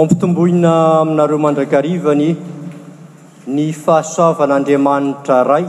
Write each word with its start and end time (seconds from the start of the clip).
ampitomboina 0.00 0.72
aminareo 1.02 1.38
mandrakrivany 1.44 2.28
ny 3.54 3.64
fahasoavan'andriamanitra 3.82 5.36
ray 5.50 5.66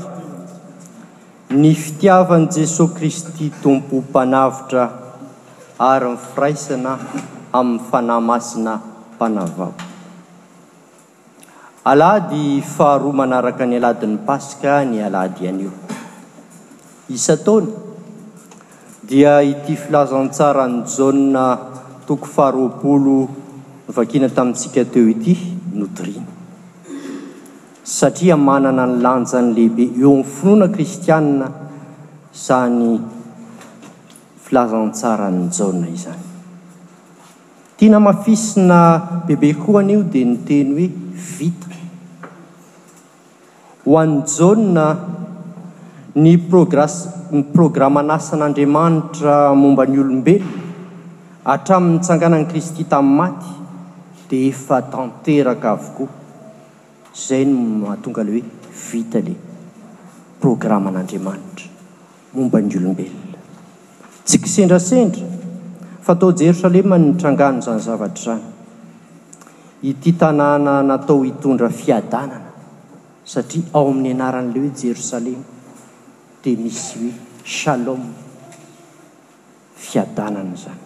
ny 1.61 1.71
fitiavanii 1.83 2.49
jesosy 2.57 2.93
kristy 2.97 3.47
tompo 3.63 3.95
mpanavitra 4.03 4.83
ary 5.91 6.09
ny 6.13 6.17
firaisana 6.33 6.93
amin'ny 7.59 7.81
fanahymasina 7.89 8.73
mpanavao 9.13 9.73
alady 11.91 12.43
faharoa 12.75 13.13
manaraka 13.21 13.65
ny 13.65 13.75
aladin'ny 13.81 14.17
paska 14.27 14.81
ny 14.91 14.99
alady 15.09 15.39
ianio 15.47 15.71
isataony 17.15 17.69
dia 19.07 19.33
ity 19.51 19.75
filazantsarany 19.83 20.81
jaona 20.95 21.45
toko 22.07 22.25
faharoapolo 22.35 23.40
vakina 23.91 24.27
tamintsika 24.31 24.83
teo 24.93 25.07
ity 25.11 25.35
nodrina 25.75 26.23
satria 27.83 28.35
manana 28.39 28.85
ny 28.87 28.95
lanja 29.05 29.37
ny 29.43 29.51
lehibe 29.55 29.83
eo 30.01 30.09
amin'ny 30.11 30.27
finoana 30.33 30.67
kristiana 30.75 31.47
zany 32.45 32.91
filazantsara 34.43 35.27
nny 35.31 35.47
jana 35.57 35.87
izany 35.97 36.25
tianamafisina 37.77 38.79
bebe 39.27 39.49
ko 39.61 39.77
anyio 39.79 40.03
dia 40.11 40.25
niteny 40.31 40.71
hoe 40.75 40.87
vita 41.35 41.69
ho 43.85 43.93
any 44.03 44.17
jana 44.35 44.85
ny 46.23 46.31
progany 46.49 47.43
programanasan'andriamanitra 47.55 49.35
momba 49.61 49.83
ny 49.85 49.97
olombelona 50.03 50.59
hatraminnytsanganany 51.49 52.45
kristy 52.51 52.83
tamin'ny 52.93 53.17
maty 53.19 53.51
d 54.31 54.33
efa 54.47 54.77
tanteraka 54.93 55.67
avokoa 55.75 56.09
izay 57.19 57.43
no 57.51 57.59
mahatonga 57.81 58.21
lay 58.29 58.39
hoe 58.39 58.73
vita 58.89 59.19
lay 59.27 59.37
programman'andriamanitra 60.41 61.67
momba 62.35 62.57
ny 62.63 62.71
olombelona 62.79 63.37
tsika 64.27 64.47
sendrasendra 64.55 65.25
fa 66.05 66.13
tao 66.19 66.31
jerosalema 66.41 66.95
ntrangano 66.97 67.59
zany 67.65 67.81
zavatra 67.87 68.33
izany 68.37 68.47
ititanàna 69.89 70.73
natao 70.89 71.21
hitondra 71.27 71.67
fiadanana 71.79 72.49
satria 73.31 73.63
ao 73.77 73.83
amin'ny 73.89 74.11
anaran'lay 74.17 74.61
hoe 74.63 74.71
jerosalema 74.83 75.43
dia 76.43 76.57
misy 76.63 76.89
hoe 77.03 77.13
shalome 77.55 78.09
fiadanana 79.87 80.55
zany 80.63 80.81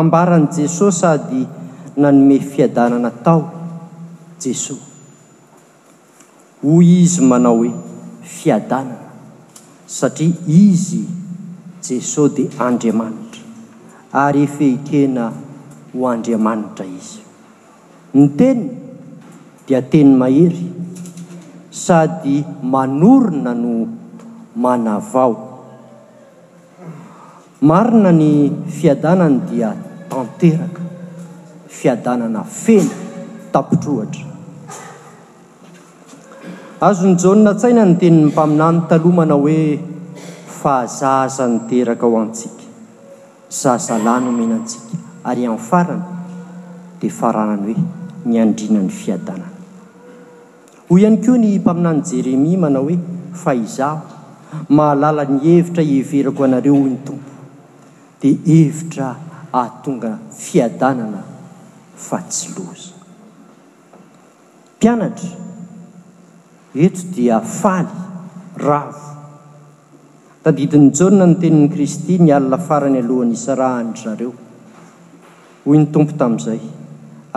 ambaran'i 0.00 0.48
jesosy 0.58 0.98
sady 1.00 1.42
nanome 2.00 2.38
fiadanana 2.50 3.10
tao 3.24 3.40
jesosy 4.38 4.86
hoy 6.62 6.86
izy 7.02 7.20
manao 7.30 7.56
hoe 7.60 7.70
fiadanana 8.34 9.02
satria 9.96 10.46
izy 10.62 11.00
jesosy 11.88 12.34
dia 12.36 12.54
andriamanitra 12.66 13.42
ary 14.24 14.40
efehikena 14.48 15.24
ho 15.92 16.02
andriamanitra 16.14 16.84
izy 16.98 17.20
ny 18.16 18.24
teniy 18.38 18.70
dia 19.66 19.80
teny 19.92 20.10
mahery 20.20 20.66
sady 21.84 22.36
manorona 22.72 23.52
no 23.62 23.74
manavao 24.64 25.34
marina 27.68 28.10
ny 28.20 28.30
fiadanana 28.76 29.40
dia 29.50 29.68
tanteraka 30.10 30.82
enaazony 31.86 32.90
an 36.80 37.16
taina 37.20 37.42
no 37.42 37.54
tenin'ny 37.94 38.24
mpaminany 38.26 38.80
taloha 38.90 39.14
manao 39.18 39.40
hoe 39.42 39.80
fahazazanyteraka 40.60 42.06
ao 42.06 42.16
antsika 42.22 42.64
zazalano 43.60 44.26
homena 44.30 44.54
antsika 44.60 44.96
ary 45.24 45.42
ain'ny 45.46 45.60
farana 45.70 46.04
dia 47.00 47.10
faranany 47.20 47.72
hoe 47.72 47.84
ny 48.30 48.36
andrinany 48.44 48.88
fiadanana 48.88 49.54
hoy 50.90 51.00
ihany 51.00 51.16
koa 51.26 51.36
ny 51.42 51.48
mpaminany 51.58 52.02
jeremia 52.10 52.58
manao 52.64 52.84
hoe 52.90 52.98
fahizaho 53.44 54.02
mahalala 54.76 55.24
ny 55.32 55.38
hevitra 55.46 55.82
hieverako 55.88 56.44
anareo 56.44 56.74
hoy 56.76 56.90
ny 56.92 56.98
tompo 57.06 57.30
dia 58.20 58.36
hevitra 58.50 59.08
hahatonga 59.52 60.12
fiadanana 60.44 61.27
fa 61.98 62.18
tsy 62.30 62.48
loza 62.56 62.94
mpianatra 64.76 65.30
eto 66.86 67.02
dia 67.14 67.38
faly 67.60 67.96
ravo 68.66 69.06
tadidiny 70.44 70.86
jolna 70.98 71.24
no 71.28 71.34
tenin'ny 71.42 71.68
kristy 71.74 72.14
ny 72.22 72.28
alina 72.38 72.58
farany 72.68 72.98
alohany 73.04 73.32
isa 73.38 73.52
rah 73.60 73.74
andrareo 73.84 74.32
hoy 75.64 75.76
ny 75.80 75.86
tompo 75.94 76.14
tamin'izay 76.22 76.62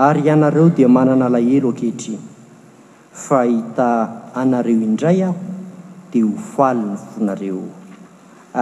ary 0.08 0.22
ianareo 0.32 0.68
dia 0.78 0.90
manana 0.98 1.28
lahelo 1.36 1.70
ankehitriny 1.74 2.22
fa 3.26 3.40
hita 3.50 3.90
anareo 4.44 4.82
indray 4.90 5.20
aho 5.30 5.38
dia 6.12 6.26
ho 6.26 6.32
faly 6.54 6.84
ny 6.92 6.98
fonareo 7.14 7.64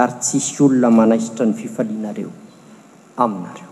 ary 0.02 0.16
tsisy 0.26 0.60
olona 0.66 0.90
manaisitra 1.00 1.44
ny 1.46 1.54
fifalianareo 1.64 2.32
aminareo 3.24 3.69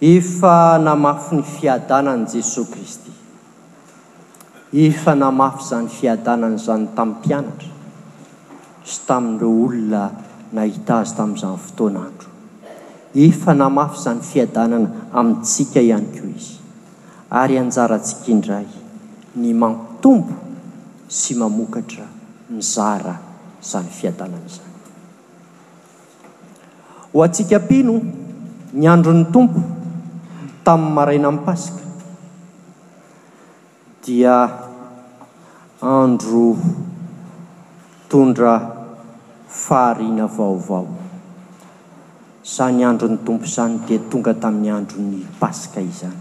efa 0.00 0.78
namafy 0.80 1.36
ny 1.36 1.42
fiadanany 1.44 2.24
jesosay 2.24 2.64
kristy 2.72 3.10
efa 4.86 5.12
namafy 5.14 5.62
izany 5.64 5.88
fiadanana 5.98 6.56
izany 6.56 6.86
tamin'ny 6.96 7.16
mpianatra 7.16 7.72
sy 8.90 8.98
tamin'ireo 9.08 9.50
olona 9.64 10.04
nahita 10.56 10.94
azy 11.04 11.14
tamin'izany 11.18 11.56
fotoanaandro 11.66 12.26
efa 13.26 13.52
namafy 13.62 13.98
izany 14.00 14.20
fiadanana 14.30 14.88
amintsika 15.20 15.80
ihany 15.88 16.06
koa 16.14 16.30
izy 16.36 16.54
ary 17.40 17.58
anjarantsika 17.62 18.26
indray 18.34 18.66
ny 19.42 19.50
manko 19.64 19.84
tompo 20.02 20.34
sy 21.20 21.36
mamokatra 21.42 22.06
mizara 22.54 23.14
izany 23.66 23.88
fiadanana 23.98 24.48
izany 24.52 24.72
ho 27.12 27.18
antsika 27.26 27.56
mpino 27.66 27.94
ny 28.72 28.88
andro 28.94 29.12
ny 29.12 29.24
tompo 29.36 29.60
aina 30.76 31.28
ampaska 31.32 31.82
dia 34.04 34.38
andro 35.82 36.56
tondra 38.08 38.54
faharina 39.48 40.26
vaovao 40.30 40.86
zany 42.44 42.84
andro 42.86 43.08
ny 43.10 43.16
tompo 43.24 43.44
izany 43.46 43.80
dia 43.86 43.98
tonga 44.08 44.34
tamin'ny 44.36 44.70
andro 44.70 44.98
ny 45.00 45.24
paska 45.40 45.80
izany 45.82 46.16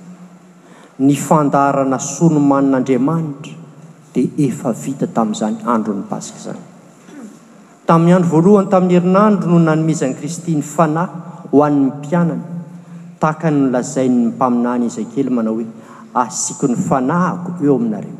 ny 0.97 1.15
fandarana 1.17 1.99
soanomanin'andriamanitra 1.99 3.53
dia 4.13 4.29
efa 4.47 4.71
vita 4.73 5.05
tamin'izany 5.07 5.61
andro 5.65 5.93
ny 5.93 6.03
paska 6.09 6.37
zany 6.45 6.61
tamin'ny 7.87 8.13
andro 8.17 8.29
voalohany 8.33 8.69
tamin'ny 8.71 8.93
herinandro 8.97 9.49
no 9.57 9.65
nanomizany 9.67 10.13
kristy 10.17 10.55
ny 10.57 10.61
fanay 10.65 11.07
ho 11.49 11.57
an'ny 11.65 11.81
mpianany 11.91 12.48
tahaka 13.19 13.51
ny 13.51 13.67
lazai 13.69 14.07
nympaminany 14.07 14.87
izakely 14.89 15.27
manao 15.37 15.53
hoe 15.59 15.67
asiako 16.23 16.65
ny 16.71 16.75
fanahako 16.87 17.49
eo 17.65 17.75
aminareo 17.79 18.15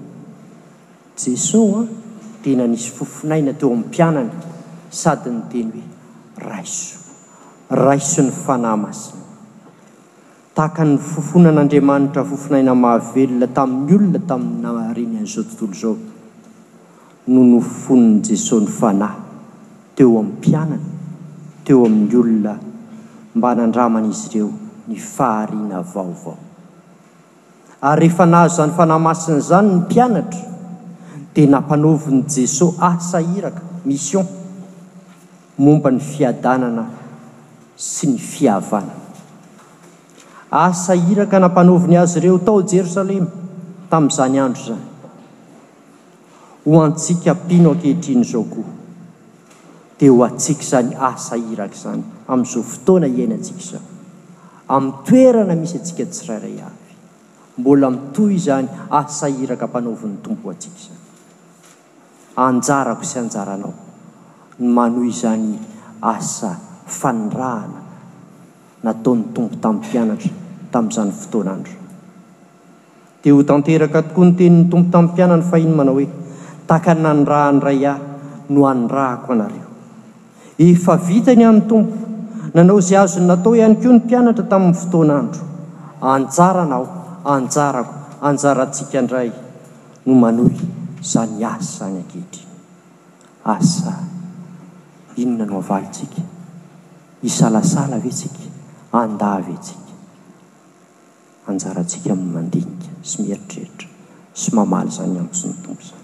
jesosy 1.16 1.80
a 1.80 1.82
tena 2.44 2.66
nisy 2.72 2.90
fofinaina 2.98 3.52
teo 3.60 3.68
amin'ny 3.74 3.88
pianana 3.94 4.34
sady 5.02 5.30
ny 5.36 5.42
teny 5.52 5.72
hoe 5.72 5.88
raiso 6.48 6.92
raiso 7.86 8.22
ny 8.28 8.32
fanahy 8.46 8.80
masina 8.84 9.22
tahakany 10.56 10.94
fofonan'andriamanitra 11.12 12.22
fofinaina 12.32 12.72
mahavelona 12.84 13.48
tamin'ny 13.58 13.88
olona 13.96 14.20
tamin'ny 14.30 14.62
naariny 14.64 15.16
an'izao 15.22 15.44
tontolo 15.48 15.74
izao 15.76 15.98
no 17.34 17.42
nofoniny 17.52 18.18
jesosy 18.28 18.62
ny 18.66 18.70
fanahy 18.80 19.20
teo 19.96 20.10
amin'ny 20.22 20.34
mpianana 20.38 20.78
teo 21.66 21.80
amin'ny 21.88 22.16
olona 22.22 22.54
mba 23.36 23.48
anandramanaizy 23.54 24.26
ireo 24.32 24.50
y 24.90 24.96
ehea 24.96 25.50
nahaz 28.26 28.56
zany 28.56 28.72
fanahymasina 28.78 29.38
izany 29.38 29.68
ny 29.70 29.74
mpianatra 29.78 30.46
dia 31.34 31.46
nampanoviny 31.48 32.24
jesosy 32.28 32.78
asa 32.82 33.20
iraka 33.22 33.62
mision 33.86 34.26
momba 35.58 35.92
ny 35.92 36.00
fiadanana 36.00 36.86
sy 37.76 38.08
ny 38.08 38.18
fiavana 38.18 38.92
asa 40.52 40.96
iraka 40.96 41.40
nampanoviny 41.40 41.98
azy 41.98 42.18
ireo 42.20 42.38
tao 42.38 42.62
jerosalema 42.62 43.28
tamin'izany 43.90 44.40
andro 44.40 44.64
zany 44.66 44.80
ho 46.66 46.84
antsika 46.84 47.34
mpinoo 47.34 47.72
ankehitrin' 47.72 48.22
izao 48.26 48.44
koa 48.44 48.70
dia 50.00 50.12
ho 50.12 50.24
antsika 50.26 50.62
izany 50.64 50.96
asa 51.12 51.36
hiraka 51.36 51.76
izany 51.76 52.04
amin'izao 52.28 52.64
fotoana 52.64 53.08
iaina 53.08 53.36
antsika 53.38 53.60
izao 53.66 53.82
ami'y 54.70 54.94
toerana 55.04 55.56
misy 55.58 55.82
atsika 55.82 56.06
tsirairay 56.06 56.58
avy 56.70 56.94
mbola 57.60 57.90
mitoy 57.90 58.38
zany 58.38 58.70
asa 58.94 59.26
ah, 59.26 59.34
iraka 59.44 59.66
mpanaovin'ny 59.68 60.22
tompo 60.22 60.46
atsika 60.54 60.78
izany 60.78 61.02
anjarako 62.46 63.04
sy 63.10 63.18
anjaranao 63.20 63.74
ny 64.62 64.68
manoy 64.78 65.10
izany 65.10 65.58
asa 66.14 66.52
ah, 66.54 66.58
fanirahana 66.86 67.80
nataon'ny 68.86 69.26
tompo 69.34 69.56
tamin'ny 69.64 69.84
mpianatra 69.86 70.34
tamin'izany 70.74 71.12
fotoanandro 71.22 71.74
dia 73.22 73.34
ho 73.34 73.42
tanteraka 73.50 74.00
tokoa 74.06 74.26
nyteniny 74.26 74.70
tompo 74.72 74.90
tamin'ny 74.94 75.12
mpianano 75.14 75.44
fahiny 75.52 75.74
manao 75.80 75.98
hoe 75.98 76.06
takay 76.70 76.94
nanyrahany 77.06 77.60
ray 77.68 77.82
ahy 77.92 78.02
no 78.54 78.60
anrahako 78.74 79.30
anareo 79.34 79.68
efa 80.70 80.94
vitany 81.10 81.44
an'ny 81.50 81.66
tompo 81.70 81.92
nanao 82.54 82.80
izay 82.80 82.98
azony 83.04 83.26
natao 83.28 83.56
ihany 83.56 83.76
keoa 83.78 83.94
ny 83.94 84.00
mpianatra 84.04 84.46
tamin'ny 84.52 84.78
fotoanandro 84.82 85.42
anjara 86.14 86.66
nao 86.72 86.86
anjarako 87.34 87.96
anjarantsika 88.28 89.00
ndray 89.06 89.30
no 90.06 90.14
manoy 90.24 90.54
zany 91.12 91.44
asa 91.56 91.82
any 91.88 92.00
akehitrny 92.04 92.50
aainona 93.52 95.46
no 95.50 95.56
avahytsika 95.64 96.22
isalasala 97.30 97.98
ve 98.04 98.12
tsika 98.20 98.42
andavetsika 99.02 99.92
ajantsa 101.48 102.12
ami'ny 102.14 102.34
mandinika 102.38 102.90
sy 103.10 103.16
miaitretra 103.26 103.88
sy 104.42 104.50
mamaly 104.58 104.92
zany 104.98 105.18
am 105.24 105.30
sy 105.40 105.46
ny 105.48 105.56
tomo 105.64 105.82
zany 105.90 106.04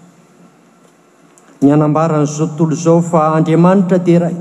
ny 1.62 1.70
aambaan'zotntolo 1.74 2.74
zao 2.84 3.00
fa 3.10 3.18
andriamanitra 3.36 3.98
dia 4.06 4.18
ray 4.24 4.36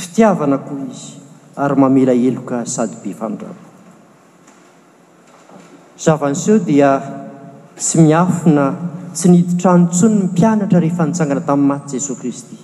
fitiavana 0.00 0.58
koa 0.64 0.84
izy 0.92 1.19
kady 1.68 2.26
ezn'seho 6.00 6.56
dia 6.64 6.90
sy 7.76 7.98
miafina 8.00 8.66
tsy 9.12 9.26
niditranontsony 9.28 10.32
mpianatra 10.32 10.78
rehefa 10.80 11.04
ntsangana 11.08 11.42
tamin'ny 11.44 11.68
maty 11.68 11.96
jesosy 11.98 12.20
kristy 12.20 12.56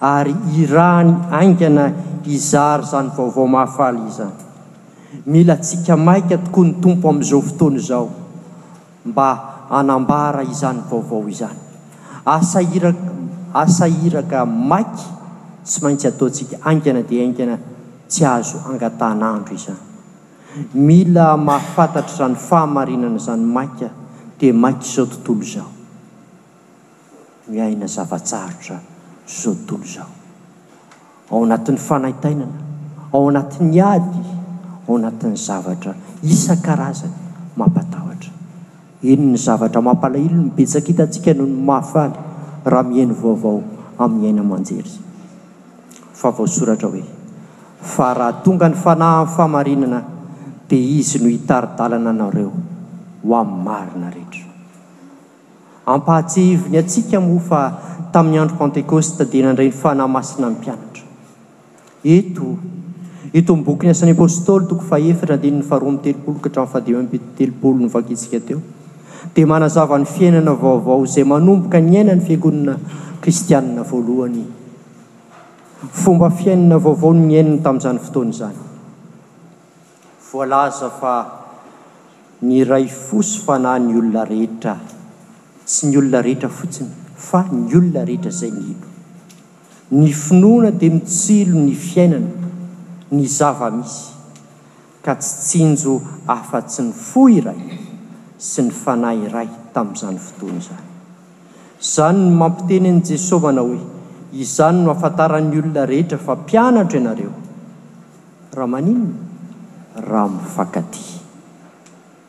ary 0.00 0.34
irany 0.62 1.12
aingana 1.38 1.84
izary 2.26 2.82
izany 2.82 3.08
vaovao 3.16 3.46
mahafaly 3.46 3.98
izany 4.10 4.36
mila 5.30 5.54
ntsika 5.54 5.96
maika 5.96 6.38
tokoa 6.38 6.64
ny 6.64 6.72
tompo 6.82 7.06
amin'izao 7.10 7.42
fotoany 7.48 7.76
izao 7.82 8.06
mba 9.10 9.28
hanambara 9.70 10.42
izany 10.52 10.80
vaovao 10.90 11.28
izany 11.34 11.58
asairak 12.36 12.98
asahiraka 13.62 14.46
maiky 14.46 15.06
sy 15.70 15.78
maintsy 15.82 16.06
hataontsika 16.10 16.54
aingana 16.68 17.02
dia 17.02 17.22
aingana 17.26 17.56
tsy 18.08 18.24
azo 18.24 18.58
angatanandro 18.64 19.54
izan 19.54 19.76
mila 20.72 21.36
mahafantatra 21.36 22.16
zany 22.16 22.34
fahamarinana 22.36 23.20
zany 23.20 23.44
mainka 23.44 23.90
dia 24.40 24.52
maiky 24.56 24.88
zao 24.94 25.06
tontolo 25.06 25.42
izao 25.44 25.68
miaina 27.52 27.86
zavatsarotra 27.86 28.80
zao 29.28 29.54
tontolo 29.66 29.84
izao 29.84 30.08
ao 31.30 31.42
anatin'ny 31.44 31.78
fanaitainana 31.78 32.56
ao 33.12 33.28
anatin'ny 33.28 33.80
ady 33.92 34.24
ao 34.88 34.96
anatin'ny 34.96 35.36
zavatra 35.36 35.94
isa-karazany 36.22 37.12
mampatahatra 37.56 38.32
eny 39.02 39.26
ny 39.28 39.36
zavatra 39.44 39.82
mampalahilon 39.90 40.44
mibetsaka 40.48 40.86
hitantsika 40.94 41.34
noho 41.36 41.48
ny 41.52 41.60
mahafaly 41.70 42.14
raha 42.64 42.82
mihaino 42.88 43.14
vaovao 43.22 43.62
amin'ny 43.98 44.26
aina 44.32 44.40
amanjery 44.46 44.92
fa 46.20 46.30
vaosoratra 46.36 46.88
hoe 46.88 47.06
fa 47.80 48.14
raha 48.14 48.42
tonga 48.44 48.66
ny 48.68 48.74
fanahyny 48.74 49.28
fahmarinana 49.34 50.00
dia 50.66 50.78
izy 50.98 51.18
no 51.22 51.28
hitaridalana 51.30 52.10
anareo 52.14 52.50
ho 53.26 53.30
am'ny 53.42 53.54
marina 53.68 54.08
re 54.14 54.22
ampahatseiviny 55.94 56.76
atsika 56.82 57.18
moafa 57.28 57.62
tamin'ny 58.14 58.40
andro 58.42 58.56
pantekosta 58.62 59.22
dia 59.32 59.44
nandray 59.46 59.70
ny 59.70 59.76
fanahymasina 59.82 60.46
n 60.52 60.58
mpianatra 60.58 61.04
eto 62.16 62.48
etoboky 63.38 63.84
ny 63.88 63.92
asan'ny 63.94 64.12
apôstôly 64.18 64.66
toko 64.70 64.82
faefatra 64.90 65.36
dnny 65.44 65.62
faroa 65.70 65.90
ami' 65.94 66.02
telopolo 66.04 66.36
kahatra'y 66.44 66.68
fadi 66.74 67.18
telopolo 67.38 67.76
no 67.80 67.88
vaketsika 67.96 68.38
teo 68.46 68.60
dia 69.34 69.46
manazava 69.46 69.94
ny 69.98 70.04
fiainana 70.04 70.52
vaovao 70.62 71.06
izay 71.06 71.24
manomboka 71.32 71.78
ny 71.80 71.94
ainany 72.02 72.20
fiangonina 72.26 72.74
kristianna 73.22 73.82
voalohany 73.86 74.57
fomba 75.86 76.28
fiainana 76.30 76.76
vaovaon 76.84 77.18
nyainina 77.30 77.62
tamin'izany 77.66 77.98
fotoana 78.04 78.30
izany 78.30 78.62
voalaza 80.30 80.88
fa 81.00 81.14
ny 82.48 82.62
ray 82.70 82.86
fosy 82.86 83.34
fanahy 83.46 83.82
ny 83.86 83.94
olona 84.00 84.24
rehetra 84.30 84.74
tsy 85.66 85.86
ny 85.90 85.96
olona 86.00 86.20
rehetra 86.26 86.48
fotsiny 86.58 86.90
fa 87.28 87.42
ny 87.50 87.74
olona 87.80 88.02
rehetra 88.08 88.30
izay 88.34 88.50
ny 88.56 88.64
ilo 88.72 88.88
ny 90.00 90.08
finoana 90.24 90.70
dia 90.80 90.90
mitsilo 90.96 91.60
ny 91.66 91.74
fiainana 91.86 92.48
ny 93.16 93.24
zava-misy 93.38 94.00
ka 95.04 95.14
tsy 95.20 95.36
tsinjo 95.46 95.94
afa-tsy 96.36 96.82
ny 96.88 96.92
fo 97.04 97.28
iray 97.38 97.62
sy 98.50 98.62
ny 98.66 98.70
fana 98.82 99.14
iray 99.26 99.48
tamin'izany 99.74 100.18
fotoany 100.26 100.58
izany 100.64 100.86
izany 101.90 102.20
ny 102.28 102.34
mampiteny 102.42 102.90
an'i 102.94 103.04
jesosy 103.12 103.40
manao 103.46 103.68
hoe 103.72 103.86
izany 104.32 104.84
no 104.84 104.90
afantaran'ny 104.92 105.58
olona 105.58 105.84
rehetra 105.88 106.18
fa 106.18 106.34
mpianatro 106.36 106.98
ianareo 107.00 107.32
raha 108.56 108.68
maninona 108.68 110.02
raha 110.10 110.28
mifakaty 110.40 111.00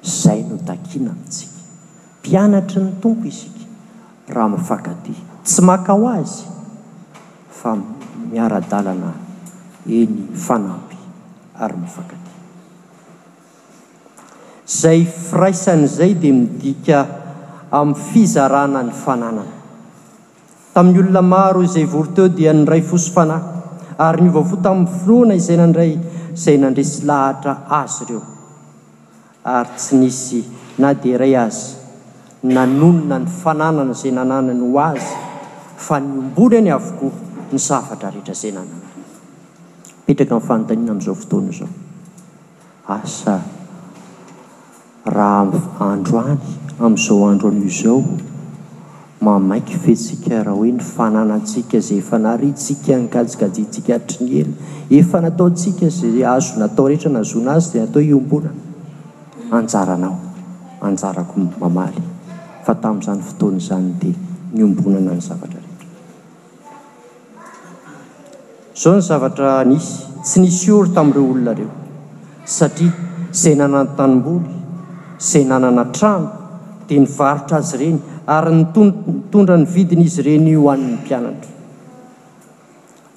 zay 0.04 0.40
notakiana 0.50 1.12
amitsika 1.12 1.52
mpianatry 2.20 2.82
ny 2.84 2.92
tompo 3.02 3.28
isika 3.30 3.66
raha 4.30 4.50
mifankaty 4.50 5.14
tsy 5.44 5.62
maka 5.62 5.94
ho 5.94 6.08
azy 6.10 6.44
fa 7.60 7.72
miara-dalana 8.32 9.12
eny 10.00 10.16
fanampy 10.46 10.98
ary 11.60 11.76
mifakaty 11.78 12.32
zay 14.68 15.04
firaisany 15.30 15.84
izay 15.84 16.14
dia 16.16 16.34
midika 16.34 16.98
amin'ny 17.72 18.00
fizarana 18.10 18.80
ny 18.88 18.92
fananana 18.96 19.59
tamin'ny 20.74 21.00
olona 21.04 21.22
maro 21.22 21.64
izay 21.64 21.86
voro 21.92 22.10
teo 22.16 22.28
dia 22.28 22.54
nyray 22.54 22.82
foso 22.82 23.12
fanahy 23.14 23.98
ary 24.06 24.22
ny 24.22 24.30
ovavo 24.34 24.56
tamin'ny 24.66 24.90
foloana 25.02 25.34
izay 25.42 25.58
nandray 25.58 25.92
zay 26.44 26.58
nandresy 26.62 27.06
lahatra 27.10 27.54
azy 27.80 27.98
ireo 28.06 28.22
ary 29.56 29.70
tsy 29.78 29.94
nisy 30.02 30.42
na 30.82 30.94
dia 31.02 31.16
iray 31.18 31.36
azy 31.46 31.64
nanonona 32.56 33.18
ny 33.24 33.28
fananana 33.42 33.94
zay 34.02 34.12
nananany 34.16 34.62
ho 34.64 34.80
azy 34.90 35.10
fa 35.86 35.98
ny 36.00 36.10
ombony 36.22 36.58
any 36.62 36.72
avokoa 36.72 37.12
ny 37.52 37.60
safatra 37.68 38.10
rehetra 38.14 38.34
zay 38.42 38.52
nanonna 38.58 38.88
ipetraka 40.12 40.36
minny 40.38 40.48
fanotaniana 40.50 40.92
amin'izao 40.92 41.16
fotoana 41.22 41.52
zao 41.60 41.70
asa 42.98 43.36
raha 45.18 45.62
andro 45.94 46.18
any 46.30 46.38
amin'izao 46.84 47.22
andro 47.32 47.48
any 47.54 47.70
zao 47.82 47.98
maaiy 49.20 49.74
etska 49.92 50.38
raha 50.46 50.56
oe 50.56 50.70
nyfananantsika 50.76 51.80
zay 51.86 51.98
efa 52.02 52.18
nahsa 52.26 53.50
naaae 53.52 54.44
efa 55.00 55.22
nataontsika 55.26 55.88
zayy 56.00 56.26
azo 56.36 56.60
natao 56.62 56.86
rehetra 56.88 57.12
nazona 57.12 57.52
azy 57.60 57.72
di 57.74 57.80
natao 57.80 58.02
iombonana 58.12 58.52
anjaranao 59.58 60.16
anjarako 60.90 61.38
mamay 61.64 61.94
fa 62.68 62.74
tamin'izany 62.84 63.22
fotoanaizany 63.32 63.90
dia 64.02 64.16
nimbonananyy 64.60 65.26
tsy 70.24 70.40
nisy 70.44 70.72
ory 70.78 70.90
tamin'ireo 70.98 71.26
olonareo 71.34 71.72
satria 72.58 72.92
izay 73.34 73.56
nanana 73.64 73.90
tanimboly 74.00 74.48
izay 75.26 75.44
nanana 75.52 75.86
trano 75.94 76.28
dia 76.88 77.00
nivarotra 77.06 77.58
azy 77.62 77.76
ireny 77.78 77.98
ary 78.30 78.54
nton 78.66 78.88
nitondra 79.06 79.56
ny 79.58 79.66
vidina 79.66 80.04
izy 80.06 80.20
ireny 80.22 80.50
io 80.54 80.62
hoann'ny 80.68 80.94
mpianatra 81.02 81.52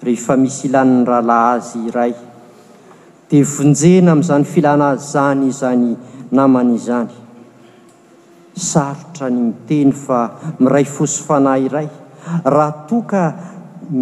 rehefa 0.07 0.35
misy 0.41 0.63
ilaniny 0.69 1.05
rahala 1.11 1.37
azy 1.57 1.81
iray 1.89 2.13
dia 3.29 3.45
vonjena 3.55 4.13
amin'izany 4.17 4.45
filana 4.53 4.89
y 4.97 5.03
zany 5.13 5.45
izany 5.53 5.91
namana 6.39 6.73
izany 6.81 7.13
sarotra 8.71 9.29
ny 9.35 9.41
miteny 9.49 9.93
fa 10.05 10.21
miray 10.63 10.87
fosofana 10.95 11.55
iray 11.67 11.87
raha 12.55 12.71
toka 12.91 13.23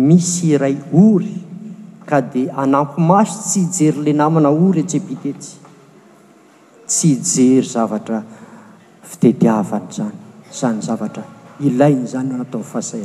misy 0.09 0.55
iray 0.55 0.77
ory 1.05 1.35
ka 2.07 2.21
dia 2.33 2.55
anako 2.63 3.01
maso 3.11 3.41
tsy 3.43 3.63
hijery 3.67 4.01
lay 4.07 4.17
namana 4.23 4.49
ory 4.51 4.81
etse 4.87 4.97
epiteetsy 5.03 5.55
tsy 6.87 7.15
hijery 7.19 7.71
zavatra 7.75 8.23
fitetiavana 9.11 9.91
zany 9.99 10.19
zany 10.53 10.83
zavatra 10.83 11.23
ilainy 11.61 12.07
zany 12.07 12.35
anat 12.35 12.55
aminny 12.55 12.69
fahasai 12.73 13.05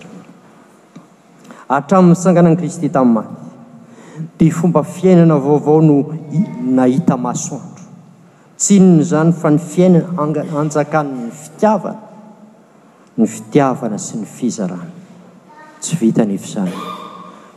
atramn'ny 1.78 2.10
misangana 2.10 2.50
n 2.54 2.58
kristy 2.58 2.90
tami'nymaky 2.90 4.38
dia 4.38 4.54
fomba 4.56 4.82
fiainana 4.84 5.38
vaovao 5.40 5.82
no 5.82 5.96
nahita 6.78 7.18
masoandro 7.18 7.84
tsinony 8.58 9.04
zany 9.12 9.32
fa 9.32 9.50
ny 9.50 9.58
fiainana 9.60 10.46
anjakany 10.62 11.12
ny 11.26 11.32
fitiavana 11.42 12.00
ny 13.18 13.26
fitiavana 13.36 13.98
sy 13.98 14.16
ny 14.20 14.26
fiza 14.26 14.66
rany 14.68 14.92
tsy 15.82 15.94
vita 16.00 16.24
nyefi 16.26 16.48
zany 16.54 16.74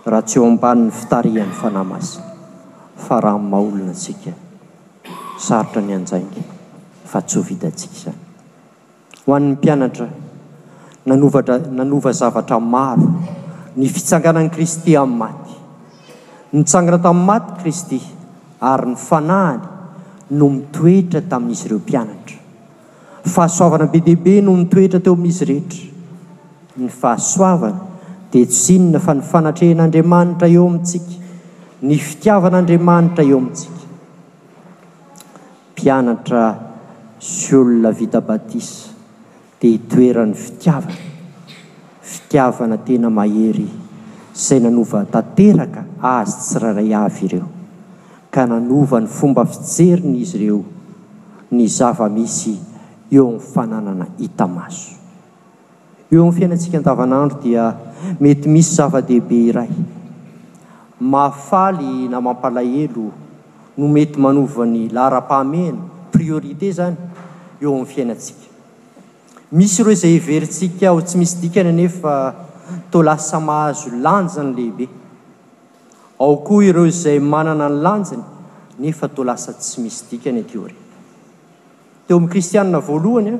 raha 0.07 0.23
tsy 0.23 0.38
eo 0.38 0.45
ambani 0.47 0.83
ny 0.88 0.92
fitarihan'ny 0.92 1.52
fanahmasi 1.62 2.21
fa 3.09 3.21
raha 3.25 3.38
nmaolona 3.40 3.90
atsika 3.97 4.33
sarotra 5.38 5.80
ny 5.83 5.92
anjainga 5.97 6.40
fa 7.04 7.21
tsy 7.23 7.37
ho 7.38 7.42
vitantsika 7.45 7.95
izany 7.97 8.26
ho 9.28 9.35
an'ny 9.35 9.50
mpianatra 9.54 10.08
nanovara 11.04 11.56
nanova 11.70 12.11
zavatra 12.20 12.58
maro 12.61 13.08
ny 13.76 13.87
fitsanganan'ni 13.92 14.50
kristy 14.54 14.97
amin'ny 14.97 15.18
maty 15.20 15.56
nitsangana 16.56 16.99
tamin'ny 17.06 17.26
maty 17.30 17.56
kristy 17.62 17.99
ary 18.70 18.88
ny 18.88 18.97
fanahany 19.08 19.66
no 20.38 20.47
mitoetra 20.56 21.20
tamin'izy 21.32 21.66
ireo 21.68 21.80
mpianatra 21.85 22.38
fahasoavana 23.35 23.87
bebebe 23.94 24.35
no 24.47 24.54
mitoetra 24.62 25.02
teo 25.06 25.14
amin'izy 25.18 25.47
rehetra 25.52 25.85
ny 26.82 26.88
fahasoavana 27.02 27.85
dia 28.32 28.47
tsinona 28.54 28.99
fa 29.08 29.12
ny 29.18 29.23
fanatrehin'andriamanitra 29.32 30.49
eo 30.56 30.66
amintsika 30.73 31.14
ny 31.88 32.00
fitiavan'andriamanitra 32.11 33.25
eo 33.32 33.38
amintsika 33.44 33.88
mpianatra 35.73 36.42
sy 37.32 37.52
olona 37.61 37.90
vita 38.00 38.20
batisa 38.30 38.88
dia 39.61 39.71
hitoeran'ny 39.73 40.35
fitiavana 40.35 40.88
fitiavana 42.09 42.77
tena 42.87 43.11
mahery 43.19 43.69
zay 44.45 44.59
nanova 44.65 45.00
tanteraka 45.15 45.83
azy 46.17 46.33
tsiraray 46.45 46.91
avy 47.05 47.25
ireo 47.29 47.49
ka 48.35 48.43
nanova 48.53 48.99
ny 49.03 49.07
fomba 49.19 49.43
fijerina 49.53 50.17
izy 50.23 50.37
ireo 50.45 50.61
ny 51.57 51.65
zavamisy 51.79 52.55
eo 53.17 53.27
amin'ny 53.29 53.41
fananana 53.53 54.07
hita 54.21 54.47
maso 54.57 54.91
eo 56.11 56.21
amin'ny 56.23 56.37
fiainatsika 56.38 56.77
andavanandro 56.81 57.38
dia 57.45 57.65
mety 58.21 58.49
misy 58.55 58.73
zava-dehibe 58.77 59.35
iray 59.49 59.71
maafaly 61.00 62.07
na 62.09 62.21
mampalahelo 62.21 63.11
no 63.77 63.88
mety 63.88 64.19
manova 64.21 64.65
ny 64.75 64.87
lahra-pahamena 64.99 65.83
priorite 66.15 66.71
zany 66.79 66.97
eo 67.62 67.75
amin'ny 67.75 67.91
fiainatsika 67.95 68.48
misy 69.50 69.81
ireo 69.81 69.95
zay 69.95 70.14
iverintsika 70.17 70.90
ho 70.93 71.00
tsy 71.02 71.17
misy 71.19 71.37
dikana 71.40 71.71
nefa 71.73 72.14
tolasa 72.90 73.40
mahazo 73.40 73.88
lanjany 73.97 74.52
lehibe 74.57 74.88
ao 76.21 76.37
ko 76.45 76.61
ireo 76.62 76.90
zay 76.90 77.19
manana 77.19 77.69
ny 77.69 77.81
lanjany 77.83 78.23
nefa 78.78 79.09
tolsa 79.09 79.52
tsy 79.52 79.81
misy 79.81 80.19
dany 80.25 80.38
eo 80.52 80.69
teo 82.07 82.17
am'kristiana 82.17 82.78
voalohanya 82.78 83.38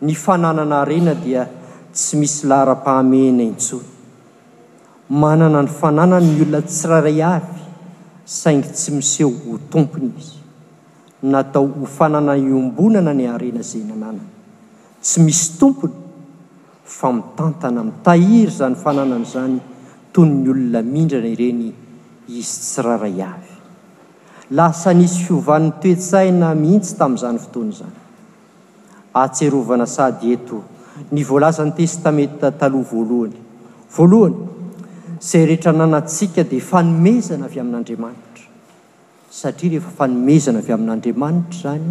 ny 0.00 0.14
fananana 0.14 0.82
aena 0.84 1.14
dia 1.14 1.48
tsy 1.92 2.16
misy 2.16 2.46
lara-pahamena 2.46 3.42
intsoy 3.42 3.84
manana 5.08 5.62
ny 5.62 5.68
fananany 5.80 6.28
y 6.36 6.40
olona 6.42 6.60
tsiraray 6.60 7.22
avy 7.22 7.54
saingy 8.26 8.70
tsy 8.72 8.90
miseho 8.92 9.30
ho 9.30 9.58
tompony 9.70 10.12
izy 10.20 10.36
natao 11.22 11.66
hfanana 11.88 12.36
iombonana 12.36 13.14
ny 13.14 13.24
aena 13.26 13.62
zay 13.62 13.82
nananany 13.88 14.20
tsy 15.04 15.20
misy 15.20 15.58
tompony 15.58 15.92
fa 16.82 17.12
mitantana 17.12 17.82
mitahiry 17.84 18.50
zany 18.58 18.74
fananana 18.82 19.24
zany 19.24 19.60
tony 20.12 20.34
ny 20.44 20.50
olona 20.50 20.80
mindrana 20.92 21.28
ireny 21.34 21.68
izy 22.28 22.54
tsiraray 22.66 23.20
avy 23.32 23.54
lasa 24.58 24.90
nisy 25.00 25.18
fiovan'ny 25.26 25.70
toetsaina 25.82 26.54
mihitsy 26.62 26.96
tamin'izany 26.98 27.38
fotoana 27.44 27.70
izany 27.74 27.96
atserovana 29.24 29.86
sady 29.96 30.32
eto 30.36 30.62
ny 31.12 31.22
voalazan'ny 31.30 31.74
testameta 31.82 32.48
taloha 32.62 32.88
voalohany 32.96 33.38
voalohany 33.96 34.40
zay 35.30 35.44
rehetra 35.50 35.72
nanatsika 35.82 36.44
dia 36.50 36.64
fanomezana 36.72 37.46
avy 37.50 37.60
amin'andriamanitra 37.60 38.46
satria 39.40 39.70
rehefa 39.74 39.92
fanomezana 40.02 40.58
avy 40.64 40.72
amin'andriamanitra 40.78 41.56
zany 41.64 41.88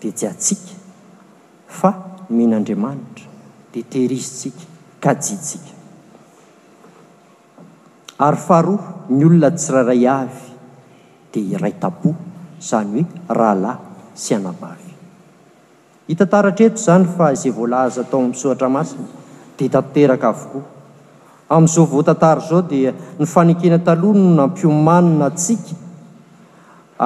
dia 0.00 0.12
jy 0.20 0.30
atsika 0.34 0.76
fa 1.80 1.92
mihnaandriamanitra 2.28 3.24
di 3.72 3.80
tehirizytsika 3.88 4.64
kajitsika 5.00 5.72
ary 8.18 8.36
faharoa 8.36 9.08
ny 9.08 9.24
olona 9.26 9.50
tsirairay 9.52 10.06
avy 10.08 10.48
dia 11.32 11.56
iray 11.56 11.72
taboa 11.80 12.14
zany 12.60 13.00
hoe 13.02 13.06
rahalahy 13.40 13.84
sy 14.14 14.34
anabavy 14.36 14.92
hitantaratreto 16.08 16.76
zany 16.86 17.04
fa 17.16 17.30
izay 17.32 17.52
voalaza 17.52 18.00
atao 18.04 18.20
misoatra 18.28 18.68
masina 18.68 19.06
dia 19.56 19.68
tateraka 19.76 20.28
avokoa 20.32 20.64
amin'izao 21.54 21.86
voatantara 21.92 22.40
zao 22.48 22.60
dia 22.70 22.92
ny 23.18 23.24
fanekena 23.26 23.78
talohano 23.86 24.34
na 24.34 24.46
mpiomanina 24.50 25.30
tsika 25.30 25.72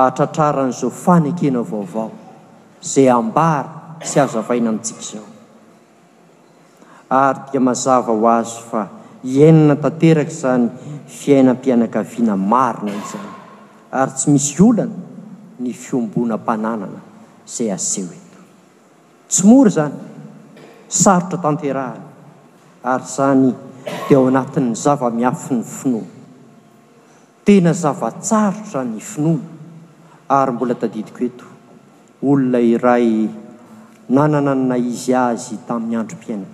atratraran'izao 0.06 0.90
fanekena 1.04 1.62
vaovao 1.70 2.10
izay 2.84 3.08
ambary 3.14 3.81
sy 4.04 4.18
azo 4.18 4.44
aaina 4.48 4.68
antsik 4.70 5.00
izao 5.00 5.24
ary 7.08 7.40
dia 7.50 7.60
mazava 7.60 8.12
ho 8.12 8.26
azy 8.28 8.54
fa 8.70 8.82
iainana 9.34 9.76
tanteraka 9.82 10.34
zany 10.40 10.64
fiainam-pianakaviana 11.18 12.36
marina 12.36 12.92
izany 13.02 13.30
ary 13.98 14.12
tsy 14.16 14.30
misy 14.30 14.56
olana 14.68 14.96
ny 15.62 15.72
fiomboana 15.82 16.36
mpananana 16.38 17.00
zay 17.54 17.68
aseho 17.76 18.10
eto 18.18 18.38
tsy 19.30 19.42
mory 19.48 19.70
zany 19.76 19.96
sarotra 20.88 21.38
tanterahana 21.44 22.02
ary 22.92 23.04
zany 23.16 23.48
dia 24.08 24.16
ao 24.18 24.28
natin' 24.30 24.68
ny 24.70 24.74
zava-miafy 24.84 25.54
ny 25.54 25.62
finoana 25.62 26.10
tena 27.44 27.72
zavatsarotra 27.72 28.82
ny 28.92 29.00
finoana 29.10 30.36
ary 30.38 30.52
mbola 30.52 30.74
tadidiko 30.74 31.20
eto 31.28 31.44
olona 32.28 32.58
iray 32.74 33.41
nananan 34.12 34.68
na 34.68 34.76
izy 34.76 35.16
azy 35.16 35.56
tamin'ny 35.66 35.96
androm-piainaka 35.96 36.52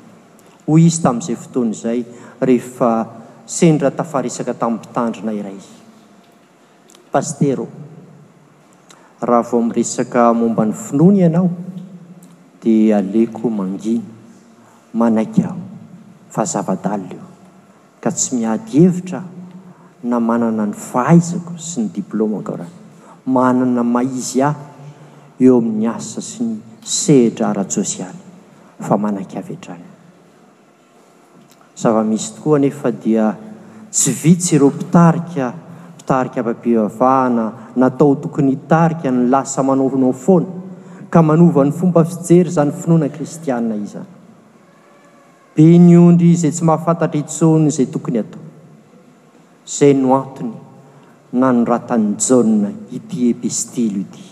hoy 0.70 0.86
izy 0.86 1.02
tami'izay 1.02 1.34
fotoany 1.36 1.70
izay 1.74 2.00
ehefa 2.46 2.92
sendra 3.58 3.90
tafasaka 3.90 4.54
tami'y 4.54 4.78
mpitandrina 4.78 5.34
irayehavo 5.34 7.66
am'kmomba 9.60 10.62
ny 10.70 10.74
finoana 10.84 11.18
ianao 11.18 11.48
dia 12.62 12.98
aleoko 13.02 13.46
mangina 13.50 14.06
manaik 14.94 15.36
fahazavadalna 16.30 17.10
eo 17.18 17.26
ka 18.02 18.10
tsy 18.14 18.38
miadyevitra 18.38 19.20
na 20.06 20.20
manana 20.22 20.62
ny 20.62 20.72
faizako 20.78 21.58
sy 21.58 21.82
ny 21.82 21.86
diplômak 21.90 22.48
manana 23.26 23.82
maizy 23.82 24.38
ah 24.46 24.54
eo 25.42 25.58
amin'ny 25.58 25.90
asa 25.90 26.22
sy 26.22 26.67
sedra 26.88 27.50
aratsosyaly 27.52 28.24
fa 28.88 28.96
manakav 29.02 29.48
a-trany 29.54 29.84
zava-misy 31.82 32.30
tokoa 32.36 32.58
nefa 32.62 32.90
dia 33.02 33.24
tsy 33.96 34.10
vitsy 34.22 34.54
ireo 34.56 34.70
mpitarika 34.72 35.46
pitarika 35.98 36.40
mpampivavahana 36.42 37.44
natao 37.80 38.14
tokony 38.22 38.50
hitarika 38.50 39.08
ny 39.10 39.24
lasa 39.32 39.62
manaovinao 39.62 40.12
foana 40.24 40.48
ka 41.12 41.20
manova 41.28 41.60
'ny 41.64 41.72
fomba 41.80 42.02
fijery 42.10 42.50
zany 42.56 42.72
finoana 42.80 43.08
kristiaa 43.16 43.60
iany 43.60 43.90
be 45.54 45.66
ny 45.84 45.92
ondry 46.06 46.30
zay 46.42 46.50
tsy 46.56 46.62
mahafantatra 46.68 47.20
itsony 47.24 47.68
zay 47.76 47.86
tokony 47.94 48.18
atao 48.22 48.42
zay 49.76 49.92
no 50.00 50.08
antony 50.22 50.56
na 51.38 51.46
noratany 51.52 52.08
jaonna 52.26 52.68
ity 52.96 53.18
ebestilo 53.32 54.00
ity 54.06 54.27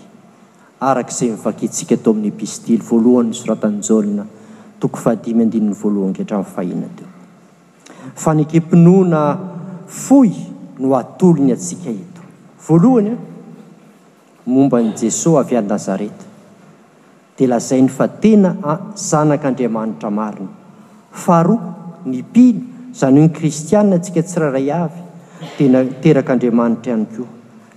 arakzay 0.78 1.30
mivaketsika 1.34 1.96
to 1.96 2.10
amin'ny 2.10 2.30
bistily 2.36 2.76
voalohannsoratanjntoko 2.90 4.98
halohak 5.04 6.16
hata'nfahina 6.20 6.88
kempinoana 8.52 9.24
foy 9.88 10.30
no 10.78 10.92
atolo 10.94 11.40
ny 11.44 11.52
atsika 11.52 11.88
etovlonya 11.90 13.16
momban 14.46 14.92
jesosy 15.00 15.38
avy 15.40 15.56
annazareta 15.56 16.24
dia 17.38 17.48
lazai 17.48 17.80
ny 17.82 17.88
fa 17.88 18.08
tena 18.08 18.52
zanak'andriamanitra 18.94 20.10
marina 20.10 20.50
faharo 21.12 21.56
ny 22.04 22.22
pino 22.32 22.60
zany 22.92 23.18
o 23.18 23.22
ny 23.24 23.28
kristianna 23.32 23.96
atsika 23.96 24.22
tsiraray 24.22 24.70
avy 24.72 25.00
tena 25.56 25.84
terak'andriamanitra 26.02 26.92
ihany 26.92 27.06
ko 27.16 27.22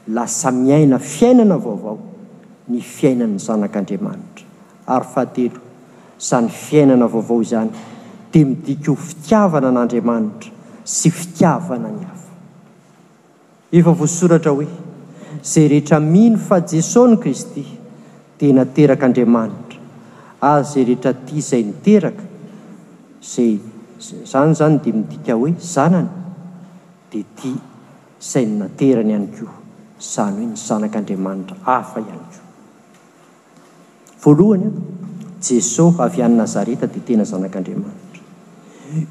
lasa 0.08 0.52
miaina 0.52 1.00
fiainana 1.00 1.56
vaovao 1.64 2.09
ny 2.74 2.80
fiainanny 2.96 3.40
zanaaamantra 3.48 4.46
aryahatelo 4.96 5.62
zany 6.30 6.50
fiainana 6.66 7.08
vaovao 7.14 7.38
izany 7.46 7.70
dia 8.34 8.46
midika 8.52 8.92
ho 8.92 8.96
fitiavana 9.10 9.70
n'andriamanitra 9.78 10.52
sy 10.98 11.10
fitiavana 11.22 11.90
ny 11.98 12.04
aa 12.10 12.18
efa 13.80 13.94
voasoratra 14.02 14.52
hoe 14.60 14.68
zay 15.52 15.66
rehetra 15.74 15.98
mino 16.14 16.38
fa 16.50 16.58
jesosy 16.74 17.08
ny 17.14 17.18
kristy 17.24 17.64
dia 18.40 18.54
naterak'andriamanitra 18.60 19.80
ary 20.54 20.68
zay 20.74 20.84
rehetra 20.90 21.12
ti 21.30 21.38
izay 21.42 21.64
niteraka 21.72 22.26
zay 23.34 23.52
izany 24.26 24.52
izany 24.58 24.76
dia 24.84 24.96
midika 25.02 25.34
hoe 25.42 25.52
zanany 25.74 26.12
dia 27.14 27.26
ti 27.42 27.50
izay 28.26 28.46
ny 28.52 28.54
naterany 28.64 29.12
ihany 29.16 29.28
ko 29.40 29.46
izany 30.06 30.36
hoe 30.44 30.50
ny 30.52 30.56
zanak'andriamanitra 30.68 31.56
hafa 31.72 31.98
ihany 32.08 32.24
ko 32.36 32.48
voalohany 34.26 34.66
a 34.66 35.42
jesosy 35.54 35.98
avy 36.00 36.22
an 36.22 36.36
nazareta 36.36 36.86
dia 36.86 37.02
tena 37.08 37.24
zanak'andriamanitra 37.24 37.98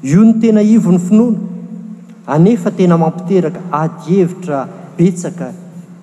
io 0.01 0.21
ny 0.23 0.33
tena 0.39 0.61
ivon'ny 0.61 0.99
finoana 0.99 1.37
anefa 2.25 2.71
tena 2.71 2.97
mampiteraka 2.97 3.59
adi 3.69 4.19
hevitra 4.19 4.67
betsaka 4.97 5.51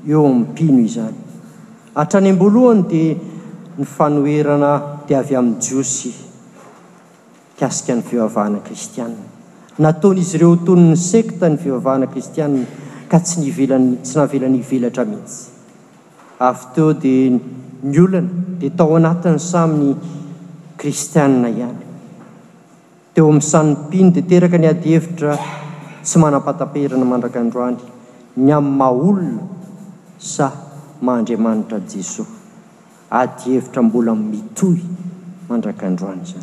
eo 0.09 0.25
amin'ny 0.27 0.47
mpino 0.49 0.79
izany 0.89 1.17
hatrany 1.95 2.31
ambolohany 2.31 2.83
dia 2.91 3.17
ny 3.79 3.85
fanoerana 3.85 4.73
dia 5.09 5.19
avy 5.21 5.35
amin'ny 5.39 5.61
jiosy 5.61 6.13
kasika 7.59 7.95
ny 7.95 8.03
fivavahana 8.03 8.59
kristianna 8.61 9.23
nataonaizy 9.79 10.37
ireo 10.37 10.51
otony 10.53 10.89
ny 10.91 10.97
sekta 11.11 11.47
ny 11.49 11.57
fivavahana 11.57 12.07
kristianna 12.07 12.65
ka 13.09 13.19
tsy 13.21 13.41
nivelan 13.41 13.85
tsy 14.03 14.17
nahavela 14.19 14.47
nyivelatra 14.49 15.05
mihitsy 15.05 15.51
avy 16.39 16.65
to 16.75 16.93
dia 16.93 17.41
ny 17.83 17.99
olana 18.01 18.31
dia 18.61 18.71
tao 18.73 18.97
anatiny 18.97 19.39
samyny 19.53 19.89
kristianna 20.81 21.49
ihany 21.53 21.85
teo 23.15 23.25
amin'n 23.31 23.45
sanopiny 23.51 24.09
dia 24.15 24.25
teraka 24.31 24.57
ny 24.61 24.67
adihevitra 24.75 25.33
tsy 26.09 26.17
manampataperana 26.23 27.05
mandrakandroany 27.13 27.83
ny 28.45 28.51
amin'ny 28.59 28.77
maolona 28.81 29.45
sah 30.35 30.55
maandriamanitra 31.07 31.79
jesosy 31.93 32.35
adi 33.21 33.47
hevitra 33.55 33.81
mbola 33.89 34.13
mitohy 34.33 34.81
mandrakandroany 35.49 36.25
zany 36.33 36.37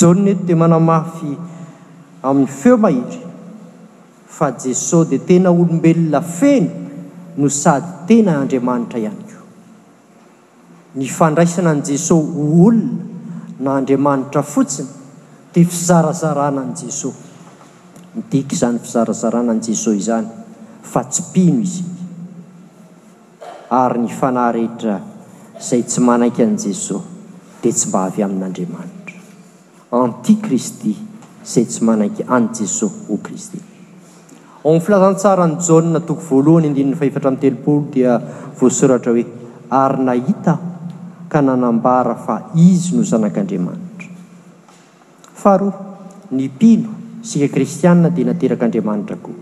zaoy 0.00 0.18
nety 0.24 0.42
dia 0.48 0.56
mana 0.62 0.78
mafy 0.90 1.32
amin'ny 2.28 2.50
feo 2.60 2.76
mahitra 2.84 3.22
fa 4.36 4.46
jesosy 4.64 5.08
dia 5.12 5.20
tena 5.30 5.48
olombelona 5.62 6.20
fena 6.38 6.72
no 7.38 7.48
sady 7.62 7.90
tena 8.10 8.30
andriamanitra 8.42 8.98
ihany 9.04 9.27
ny 10.96 11.04
fandraisana 11.08 11.70
an' 11.74 11.82
jesosy 11.84 12.32
hoolona 12.32 13.06
na 13.60 13.74
andriamanitra 13.78 14.42
fotsiny 14.52 14.88
dia 15.52 15.66
fizarazarana 15.72 16.62
ani 16.64 16.74
jesosy 16.74 17.18
mdik 18.16 18.54
zany 18.60 18.78
fizarazarana 18.78 19.50
an 19.52 19.60
jesosy 19.68 19.98
izany 20.00 20.28
fa 20.92 21.02
tsy 21.04 21.22
pino 21.32 21.60
iz 21.68 21.74
ary 23.80 24.00
ny 24.06 24.12
fanarehtra 24.20 24.94
izay 25.60 25.82
tsy 25.84 26.00
manaiky 26.08 26.42
an 26.46 26.54
jesosy 26.62 27.06
dia 27.62 27.72
tsy 27.80 27.88
mba 27.90 28.04
avy 28.08 28.22
amin'n'andriamanitra 28.26 29.20
antikristy 30.00 30.94
izay 31.48 31.66
tsy 31.68 31.84
manaiky 31.90 32.24
anjesosy 32.38 32.96
ho 33.10 33.18
kristy 33.28 33.60
ony 34.64 34.80
filazantsarany 34.88 35.56
jaoa 35.68 36.00
toko 36.00 36.22
voalohany 36.30 36.70
andinn'ny 36.72 36.96
faefatra 37.02 37.28
amin'y 37.34 37.42
telopolo 37.44 37.86
dia 37.92 38.16
voasoratra 38.62 39.12
hoe 39.12 39.26
ary 39.84 40.02
nahita 40.08 40.56
ho 40.62 40.66
noahao 41.28 42.48
ny 46.30 46.48
pino 46.58 46.88
sika 47.22 47.48
kristiana 47.48 48.10
dia 48.10 48.24
naterak'andriamanitra 48.28 49.16
koa 49.22 49.34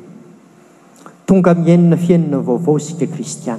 tonga 1.26 1.54
miainina 1.54 1.96
fiainana 1.96 2.36
nyvaovao 2.36 2.78
sika 2.78 3.06
kristiaa 3.06 3.58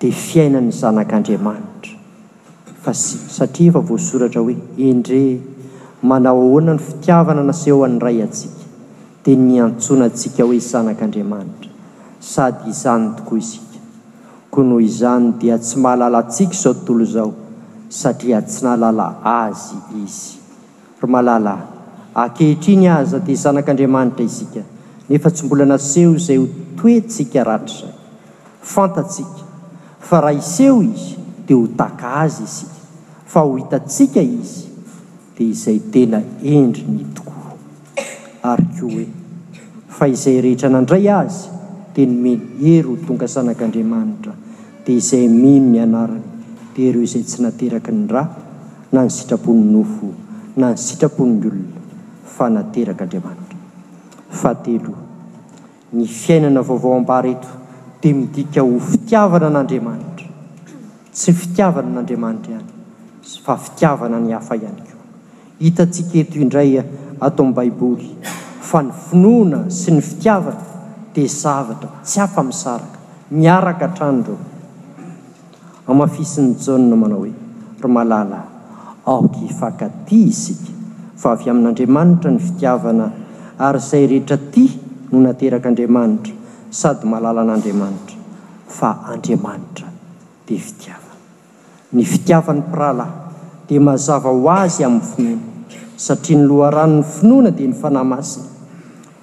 dia 0.00 0.12
fiainany 0.12 0.70
zanak'andriamanitra 0.70 1.96
fa 2.84 2.94
s 2.94 3.26
satria 3.36 3.72
fa 3.72 3.80
voasoratra 3.88 4.40
hoe 4.42 4.56
endre 4.90 5.40
manao 6.12 6.38
ahoana 6.44 6.72
ny 6.78 6.86
fitiavana 6.90 7.42
na 7.42 7.52
seo 7.62 7.82
an'ny 7.88 7.98
ray 8.06 8.22
atsika 8.22 8.56
dia 9.26 9.36
nyantsona 9.48 10.04
antsika 10.12 10.42
hoe 10.48 10.58
zanak'andriamanitra 10.58 11.70
sady 12.32 12.70
izany 12.74 13.08
tokoa 13.18 13.38
izy 13.38 13.58
ko 14.52 14.60
noho 14.60 14.84
izany 14.84 15.32
dia 15.40 15.56
tsy 15.56 15.80
mahalalatsika 15.80 16.52
zao 16.52 16.74
tontolo 16.76 17.02
izao 17.08 17.30
satria 17.88 18.40
tsy 18.44 18.60
nahalala 18.66 19.06
azy 19.24 19.78
izy 20.04 20.36
ry 21.00 21.06
mahalala 21.08 21.54
akehitriny 22.24 22.84
aza 23.00 23.16
dia 23.24 23.40
zanak'andriamanitra 23.44 24.20
isika 24.28 24.60
nefa 25.08 25.28
tsy 25.32 25.42
mbola 25.46 25.64
na 25.72 25.78
seho 25.80 26.12
izay 26.20 26.36
htoetsika 26.76 27.40
ratra 27.48 27.72
zay 27.74 27.94
fantatsika 28.74 29.42
fa 30.10 30.16
raha 30.26 30.36
iseho 30.44 30.78
izy 30.92 31.16
dia 31.46 31.56
ho 31.56 31.64
taka 31.80 32.06
azy 32.24 32.42
isika 32.48 32.80
fa 33.32 33.40
ho 33.48 33.56
hitatsika 33.62 34.20
izy 34.28 34.68
dia 35.38 35.48
izay 35.54 35.78
tena 35.96 36.20
endri 36.58 36.84
nytokoa 36.98 37.50
ary 38.52 38.68
ko 38.76 38.84
hoe 38.92 39.08
fa 39.96 40.04
izay 40.12 40.36
rehetra 40.44 40.68
nandray 40.76 41.08
azy 41.22 41.40
di 41.96 42.04
nymeny 42.10 42.40
heryo 42.60 42.94
tonga 43.08 43.26
zanak'andriamanitra 43.34 44.40
dia 44.84 44.96
izay 44.98 45.26
min 45.30 45.70
my 45.70 45.78
anarina 45.78 46.30
dia 46.74 46.90
ireo 46.90 47.02
izay 47.06 47.22
tsy 47.22 47.42
nateraky 47.42 47.92
ny 47.94 48.06
ra 48.10 48.24
na 48.92 49.02
ny 49.02 49.08
sitrapon'ny 49.10 49.70
nofo 49.72 50.10
na 50.58 50.72
ny 50.72 50.76
sitrapon'ny 50.76 51.40
olona 51.46 51.70
fa 52.24 52.48
naterakaandriamanitra 52.50 53.58
fateloha 54.30 55.02
ny 55.92 56.06
fiainana 56.06 56.60
vaovao 56.66 56.96
ambara 56.96 57.28
eto 57.28 57.48
dia 58.02 58.14
midika 58.14 58.60
ho 58.66 58.78
fitiavana 58.92 59.48
n'andriamanitra 59.48 60.26
tsy 61.12 61.32
fitiavana 61.32 61.88
n'andriamanitra 61.94 62.50
ihany 62.52 62.72
fa 63.44 63.56
fitiavana 63.56 64.18
ny 64.18 64.32
hafa 64.34 64.54
ihany 64.62 64.82
ko 64.90 64.96
hitantsika 65.60 66.18
eto 66.24 66.38
indray 66.44 66.76
atao 66.80 67.44
amin'ny 67.44 67.54
baiboly 67.58 68.08
fa 68.70 68.82
ny 68.82 68.90
finoana 69.06 69.60
sy 69.80 69.90
ny 69.94 70.00
fitiavana 70.10 70.70
dia 71.14 71.28
zavatra 71.42 71.88
tsy 72.02 72.18
ampamisaraka 72.26 72.98
miaraka 73.30 73.86
htrano 73.92 74.22
reo 74.26 74.38
amafisiny 75.90 76.54
janna 76.64 76.96
manao 76.96 77.18
hoe 77.22 77.32
rya 77.82 77.88
malala 77.88 78.40
aoka 79.06 79.46
fakaty 79.60 80.20
i 80.28 80.32
sika 80.42 80.72
fa 81.20 81.28
avy 81.34 81.50
amin'n'andriamanitra 81.50 82.30
ny 82.30 82.38
fitiavana 82.46 83.06
ary 83.58 83.78
zay 83.80 84.06
rehetra 84.10 84.36
ty 84.52 84.64
no 85.12 85.18
naterak'andriamanitra 85.26 86.32
sady 86.80 87.04
malala 87.12 87.40
an'andriamanitra 87.42 88.16
fa 88.66 88.90
andriamanitra 89.12 89.86
dia 90.46 90.58
fitiavana 90.58 91.14
ny 91.96 92.02
fitiavany 92.12 92.60
mpiralahy 92.62 93.12
dia 93.68 93.80
mazava 93.80 94.30
ho 94.30 94.50
azy 94.50 94.84
amin'ny 94.84 95.08
finoana 95.14 95.42
satria 95.96 96.38
nyloharano 96.38 96.96
ny 96.98 97.02
finoana 97.04 97.50
dia 97.50 97.66
ny 97.68 97.74
fanahy 97.76 98.06
masia 98.12 98.42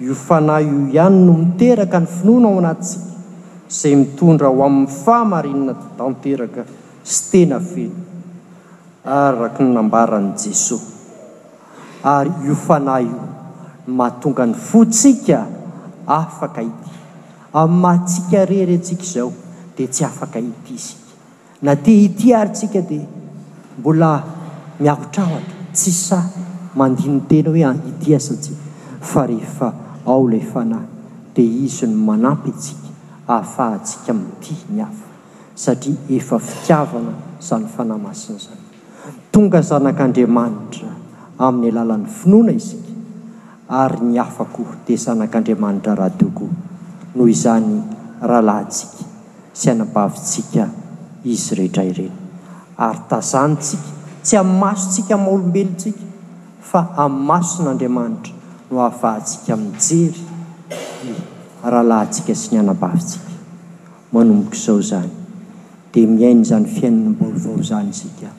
io 0.02 0.14
fanay 0.16 0.64
io 0.68 0.80
ihany 0.94 1.24
no 1.26 1.34
miteraka 1.34 2.00
ny 2.00 2.06
finoana 2.20 2.48
ao 2.48 2.58
anatsik 2.60 3.09
zay 3.70 3.94
mitondra 3.94 4.48
ho 4.50 4.64
amin'ny 4.66 4.90
fahamarinna 4.90 5.74
d 5.78 5.82
tanteraka 5.96 6.64
sy 7.14 7.18
tena 7.30 7.58
velo 7.62 8.02
araka 9.06 9.62
ny 9.62 9.70
nambaran' 9.78 10.34
jesosy 10.34 10.86
ary 12.02 12.32
io 12.50 12.56
fanahy 12.56 13.06
io 13.06 13.28
nmahatonga 13.86 14.44
ny 14.46 14.54
fotsika 14.68 15.40
afaka 16.06 16.62
ity 16.66 16.90
a'y 17.58 17.70
mahatsika 17.82 18.40
rery 18.50 18.74
atsika 18.82 19.04
izao 19.06 19.32
dia 19.76 19.88
tsy 19.94 20.04
afaka 20.04 20.40
ity 20.40 20.76
sika 20.86 21.14
na 21.62 21.72
tea 21.84 22.06
ity 22.10 22.28
ary 22.34 22.50
tsika 22.58 22.82
dia 22.82 23.06
mbola 23.78 24.12
miahotrahtra 24.82 25.54
tsy 25.78 25.92
sa 25.92 26.20
mandini 26.74 27.22
tena 27.30 27.50
hoe 27.54 27.92
itya 27.94 28.18
satsia 28.18 28.58
fa 29.00 29.26
rehefa 29.30 29.70
ao 30.10 30.26
ilay 30.26 30.42
fanahy 30.42 30.88
dia 31.34 31.64
izy 31.66 31.86
ny 31.86 31.94
manampy 31.94 32.50
atsika 32.50 32.89
ahafahatsika 33.30 34.14
mity 34.14 34.56
ny 34.74 34.82
afa 34.84 35.06
satria 35.56 35.96
efa 36.18 36.40
fitiavana 36.50 37.14
izany 37.42 37.68
fanahymasina 37.76 38.40
izany 38.42 38.60
tonga 39.34 39.60
zanak'andriamanitra 39.70 40.90
amin'ny 41.48 41.70
alalan'ny 41.78 42.08
finoana 42.20 42.52
izsika 42.62 42.94
ary 43.82 44.02
ny 44.12 44.18
afa 44.26 44.44
koa 44.56 44.74
dia 44.88 44.98
zanak'andriamanitra 45.06 45.94
raha 46.00 46.12
tiokoa 46.22 46.52
noho 47.16 47.30
izany 47.36 47.74
rahalahytsika 48.32 49.04
sy 49.60 49.66
anabavintsika 49.74 50.64
izy 51.34 51.52
reidrayrena 51.62 52.16
ary 52.88 53.04
tazanytsika 53.14 53.88
tsy 54.26 54.36
am' 54.42 54.58
masotsika 54.64 55.16
maolombelotsika 55.28 56.04
fa 56.72 56.80
am'y 57.06 57.22
maso 57.32 57.62
n'andriamanitra 57.64 58.34
no 58.72 58.78
hahafahantsika 58.84 59.54
mijery 59.64 60.22
rahalah 61.64 62.08
ntsika 62.08 62.34
sy 62.36 62.50
ny 62.56 62.60
anabavitsika 62.64 63.30
manomboka 64.16 64.56
izao 64.56 64.82
zany 64.90 65.12
dia 65.92 66.08
miaina 66.08 66.44
zany 66.48 66.66
fiainanym-boly 66.76 67.40
vao 67.44 67.60
zany 67.72 67.92
sika 67.94 68.30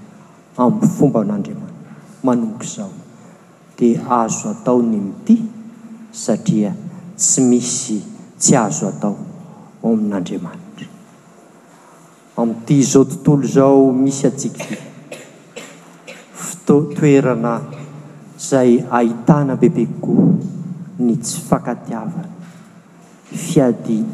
aminny 0.62 0.88
fomba 0.96 1.20
nandriamanitra 1.28 2.24
manombok 2.26 2.64
izao 2.70 2.90
dia 3.76 4.00
azo 4.20 4.48
atao 4.54 4.80
ny 4.82 4.96
n'ty 5.08 5.36
satria 6.22 6.72
tsy 7.16 7.40
misy 7.50 7.98
tsy 8.40 8.54
azo 8.66 8.86
atao 8.92 9.14
oamin'andriamanitra 9.82 10.86
amin'ity 12.40 12.78
zao 12.92 13.04
tontolo 13.04 13.46
zao 13.56 13.86
misy 14.02 14.24
atsika 14.32 14.64
fttoerana 16.48 17.54
zay 18.48 18.70
ahitana 18.98 19.56
bebe 19.60 19.84
koa 20.00 20.32
ny 21.06 21.12
tsy 21.22 21.38
fakatiavana 21.48 22.28
fiadiny 23.34 24.12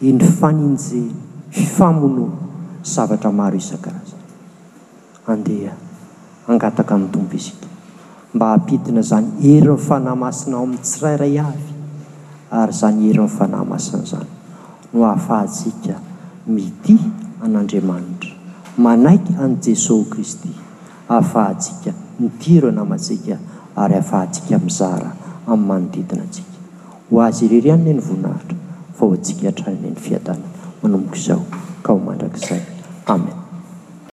iny 0.00 0.22
faninjeny 0.24 1.14
fifamono 1.50 2.28
zavatra 2.82 3.30
maro 3.32 3.56
izan-karazany 3.58 4.30
andeha 5.26 5.74
angataka 6.48 6.94
min'nytombo 6.98 7.34
izyka 7.36 7.66
mba 8.34 8.46
hampidina 8.54 9.00
izany 9.02 9.28
heryn'ny 9.46 9.78
fanahymasina 9.86 10.54
ao 10.56 10.62
amin'ny 10.62 10.82
tsirairay 10.86 11.38
avy 11.46 11.70
ary 12.60 12.72
zany 12.72 13.00
herin'ny 13.06 13.30
fanahymasina 13.38 14.02
izany 14.06 14.28
no 14.92 14.98
hahafahatsika 15.04 15.94
miti 16.46 16.96
an'andriamanitra 17.44 18.30
manaiky 18.78 19.32
any 19.42 19.56
jesosy 19.64 20.10
kristy 20.10 20.50
hahafahatsika 21.08 21.90
mitiro 22.20 22.68
enamatsika 22.68 23.38
ary 23.76 23.94
hahafahatsika 23.98 24.58
mizaara 24.58 25.10
amin'ny 25.52 25.66
manodidina 25.68 26.22
atsika 26.26 26.53
ho 27.10 27.16
azy 27.26 27.40
irery 27.44 27.70
aminy 27.74 27.94
ny 27.96 28.00
voninahitra 28.06 28.54
fa 28.96 29.02
ho 29.06 29.12
antsika 29.16 29.46
atranany 29.50 29.90
ny 29.92 30.00
fiatanany 30.04 30.48
manomboko 30.80 31.16
izao 31.20 31.42
ka 31.82 31.88
ho 31.92 31.98
mandrakizay 32.04 32.60
amen 33.14 33.43